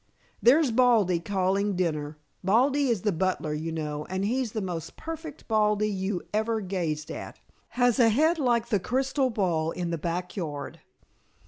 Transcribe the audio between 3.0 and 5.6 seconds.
the butler, you know, and he's the most perfect